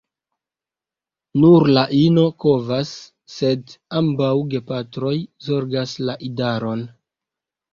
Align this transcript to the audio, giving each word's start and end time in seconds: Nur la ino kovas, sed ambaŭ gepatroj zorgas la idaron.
Nur 1.41 1.67
la 1.77 1.83
ino 1.97 2.23
kovas, 2.45 2.95
sed 3.35 3.75
ambaŭ 4.01 4.33
gepatroj 4.55 5.15
zorgas 5.51 5.95
la 6.11 6.17
idaron. 6.31 6.83